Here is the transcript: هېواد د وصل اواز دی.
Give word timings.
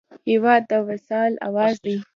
هېواد 0.27 0.61
د 0.69 0.71
وصل 0.87 1.31
اواز 1.47 1.75
دی. 1.85 1.97